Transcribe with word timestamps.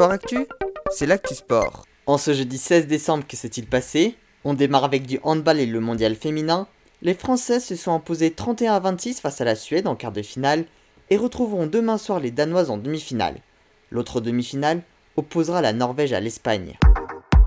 Sport 0.00 0.12
Actu, 0.12 0.46
c'est 0.90 1.04
l'actu 1.04 1.34
sport. 1.34 1.84
En 2.06 2.16
ce 2.16 2.32
jeudi 2.32 2.56
16 2.56 2.86
décembre, 2.86 3.26
que 3.28 3.36
s'est-il 3.36 3.66
passé? 3.66 4.14
On 4.44 4.54
démarre 4.54 4.84
avec 4.84 5.04
du 5.04 5.20
handball 5.24 5.60
et 5.60 5.66
le 5.66 5.78
mondial 5.78 6.14
féminin. 6.14 6.68
Les 7.02 7.12
Françaises 7.12 7.66
se 7.66 7.76
sont 7.76 7.92
imposées 7.92 8.30
31 8.30 8.72
à 8.72 8.80
26 8.80 9.20
face 9.20 9.42
à 9.42 9.44
la 9.44 9.54
Suède 9.54 9.86
en 9.86 9.96
quart 9.96 10.12
de 10.12 10.22
finale 10.22 10.64
et 11.10 11.18
retrouveront 11.18 11.66
demain 11.66 11.98
soir 11.98 12.18
les 12.18 12.30
Danoises 12.30 12.70
en 12.70 12.78
demi-finale. 12.78 13.42
L'autre 13.90 14.22
demi-finale 14.22 14.80
opposera 15.16 15.60
la 15.60 15.74
Norvège 15.74 16.14
à 16.14 16.20
l'Espagne. 16.20 16.78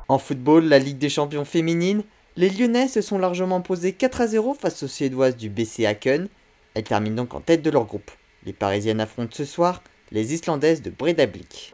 En 0.08 0.20
football, 0.20 0.66
la 0.66 0.78
Ligue 0.78 1.00
des 1.00 1.10
champions 1.10 1.46
féminine, 1.46 2.04
les 2.36 2.52
Lyonnais 2.52 2.88
se 2.88 3.02
sont 3.02 3.18
largement 3.18 3.62
posés 3.62 3.94
4 3.94 4.22
à 4.22 4.28
0 4.28 4.54
face 4.54 4.84
aux 4.84 4.88
Suédoises 4.88 5.38
du 5.38 5.50
BC 5.50 5.88
Haken. 5.88 6.28
Elles 6.76 6.84
terminent 6.84 7.16
donc 7.16 7.34
en 7.34 7.42
tête 7.42 7.64
de 7.64 7.72
leur 7.72 7.86
groupe. 7.86 8.12
Les 8.46 8.54
Parisiennes 8.54 9.02
affrontent 9.02 9.34
ce 9.34 9.44
soir 9.44 9.82
les 10.12 10.36
Islandaises 10.36 10.84
de 10.84 10.92
Bredablik. 10.92 11.72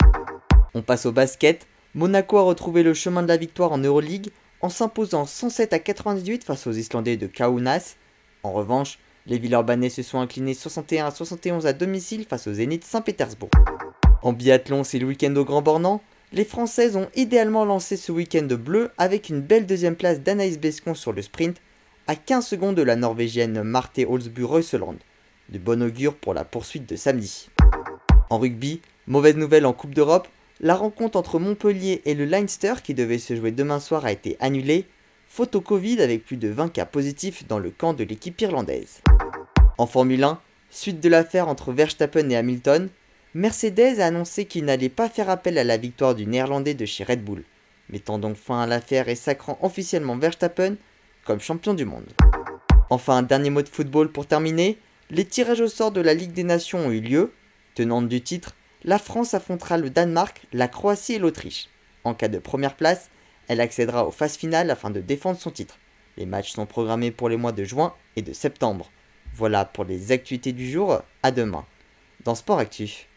On 0.73 0.81
passe 0.81 1.05
au 1.05 1.11
basket. 1.11 1.67
Monaco 1.95 2.37
a 2.37 2.43
retrouvé 2.43 2.83
le 2.83 2.93
chemin 2.93 3.23
de 3.23 3.27
la 3.27 3.37
victoire 3.37 3.71
en 3.71 3.79
Euroleague 3.79 4.29
en 4.61 4.69
s'imposant 4.69 5.25
107 5.25 5.73
à 5.73 5.79
98 5.79 6.43
face 6.43 6.67
aux 6.67 6.71
Islandais 6.71 7.17
de 7.17 7.27
Kaunas. 7.27 7.95
En 8.43 8.51
revanche, 8.51 8.99
les 9.25 9.37
Villeurbanais 9.37 9.89
se 9.89 10.03
sont 10.03 10.19
inclinés 10.19 10.53
61 10.53 11.07
à 11.07 11.11
71 11.11 11.65
à 11.65 11.73
domicile 11.73 12.25
face 12.29 12.47
aux 12.47 12.53
Zénith 12.53 12.83
Saint-Pétersbourg. 12.83 13.49
En 14.21 14.33
biathlon, 14.33 14.83
c'est 14.83 14.99
le 14.99 15.07
week-end 15.07 15.35
au 15.35 15.45
Grand 15.45 15.61
Bornand. 15.61 16.01
Les 16.31 16.45
Françaises 16.45 16.95
ont 16.95 17.09
idéalement 17.15 17.65
lancé 17.65 17.97
ce 17.97 18.11
week-end 18.11 18.45
bleu 18.45 18.91
avec 18.97 19.29
une 19.29 19.41
belle 19.41 19.65
deuxième 19.65 19.95
place 19.95 20.21
d'Anaïs 20.21 20.59
Bescon 20.59 20.93
sur 20.93 21.13
le 21.13 21.21
sprint, 21.21 21.57
à 22.05 22.15
15 22.15 22.45
secondes 22.45 22.75
de 22.75 22.83
la 22.83 22.95
Norvégienne 22.95 23.63
Marte 23.63 23.99
Holzbu 24.07 24.43
Reuseland. 24.43 24.97
De 25.49 25.57
bon 25.57 25.81
augure 25.81 26.15
pour 26.15 26.33
la 26.33 26.43
poursuite 26.43 26.87
de 26.87 26.95
samedi. 26.95 27.49
En 28.29 28.37
rugby, 28.37 28.81
mauvaise 29.07 29.35
nouvelle 29.35 29.65
en 29.65 29.73
Coupe 29.73 29.95
d'Europe, 29.95 30.27
la 30.61 30.75
rencontre 30.75 31.17
entre 31.17 31.39
Montpellier 31.39 32.01
et 32.05 32.13
le 32.13 32.25
Leinster 32.25 32.75
qui 32.83 32.93
devait 32.93 33.17
se 33.17 33.35
jouer 33.35 33.51
demain 33.51 33.79
soir 33.79 34.05
a 34.05 34.11
été 34.11 34.35
annulée, 34.39 34.85
faute 35.27 35.55
au 35.55 35.61
Covid 35.61 36.01
avec 36.01 36.25
plus 36.25 36.37
de 36.37 36.49
20 36.49 36.69
cas 36.69 36.85
positifs 36.85 37.47
dans 37.47 37.59
le 37.59 37.69
camp 37.69 37.93
de 37.93 38.03
l'équipe 38.03 38.39
irlandaise. 38.41 39.01
En 39.77 39.87
Formule 39.87 40.23
1, 40.23 40.39
suite 40.69 40.99
de 40.99 41.07
l'affaire 41.07 41.47
entre 41.47 41.71
Verstappen 41.71 42.29
et 42.29 42.35
Hamilton, 42.35 42.89
Mercedes 43.33 43.99
a 43.99 44.07
annoncé 44.07 44.45
qu'il 44.45 44.65
n'allait 44.65 44.89
pas 44.89 45.07
faire 45.07 45.29
appel 45.29 45.57
à 45.57 45.63
la 45.63 45.77
victoire 45.77 46.15
du 46.15 46.25
néerlandais 46.25 46.73
de 46.73 46.85
chez 46.85 47.03
Red 47.03 47.23
Bull, 47.23 47.43
mettant 47.89 48.19
donc 48.19 48.35
fin 48.35 48.61
à 48.61 48.67
l'affaire 48.67 49.07
et 49.07 49.15
sacrant 49.15 49.57
officiellement 49.61 50.17
Verstappen 50.17 50.75
comme 51.23 51.39
champion 51.39 51.73
du 51.73 51.85
monde. 51.85 52.11
Enfin, 52.89 53.17
un 53.17 53.23
dernier 53.23 53.51
mot 53.51 53.61
de 53.61 53.69
football 53.69 54.11
pour 54.11 54.25
terminer, 54.25 54.77
les 55.11 55.25
tirages 55.25 55.61
au 55.61 55.67
sort 55.67 55.91
de 55.91 56.01
la 56.01 56.13
Ligue 56.13 56.33
des 56.33 56.43
Nations 56.43 56.87
ont 56.87 56.91
eu 56.91 57.01
lieu, 57.01 57.31
Tenante 57.75 58.09
du 58.09 58.19
titre, 58.19 58.55
la 58.83 58.97
France 58.99 59.33
affrontera 59.33 59.77
le 59.77 59.89
Danemark, 59.89 60.41
la 60.53 60.67
Croatie 60.67 61.13
et 61.13 61.19
l'Autriche. 61.19 61.67
En 62.03 62.13
cas 62.13 62.27
de 62.27 62.39
première 62.39 62.75
place, 62.75 63.09
elle 63.47 63.61
accédera 63.61 64.05
aux 64.05 64.11
phases 64.11 64.37
finales 64.37 64.71
afin 64.71 64.89
de 64.89 65.01
défendre 65.01 65.39
son 65.39 65.51
titre. 65.51 65.77
Les 66.17 66.25
matchs 66.25 66.51
sont 66.51 66.65
programmés 66.65 67.11
pour 67.11 67.29
les 67.29 67.37
mois 67.37 67.51
de 67.51 67.63
juin 67.63 67.93
et 68.15 68.21
de 68.21 68.33
septembre. 68.33 68.89
Voilà 69.33 69.65
pour 69.65 69.83
les 69.85 70.11
actualités 70.11 70.53
du 70.53 70.69
jour, 70.69 71.01
à 71.23 71.31
demain. 71.31 71.65
Dans 72.23 72.35
Sport 72.35 72.59
Actu. 72.59 73.07